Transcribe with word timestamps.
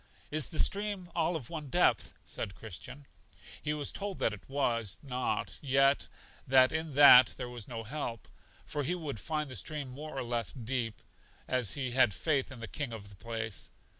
Is 0.31 0.49
the 0.49 0.57
stream 0.57 1.11
all 1.13 1.35
of 1.35 1.51
one 1.51 1.69
depth? 1.69 2.15
said 2.25 2.55
Christian. 2.55 3.05
He 3.61 3.71
was 3.71 3.91
told 3.91 4.17
that 4.17 4.33
it 4.33 4.49
was 4.49 4.97
not, 5.03 5.59
yet 5.61 6.07
that 6.47 6.71
in 6.71 6.95
that 6.95 7.35
there 7.37 7.47
was 7.49 7.67
no 7.67 7.83
help, 7.83 8.27
for 8.65 8.81
he 8.81 8.95
would 8.95 9.19
find 9.19 9.47
the 9.47 9.55
stream 9.55 9.89
more 9.89 10.17
or 10.17 10.23
less 10.23 10.53
deep, 10.53 11.03
as 11.47 11.73
he 11.75 11.91
had 11.91 12.15
faith 12.15 12.51
in 12.51 12.61
the 12.61 12.67
King 12.67 12.93
of 12.93 13.09
the 13.09 13.15
place. 13.15 13.69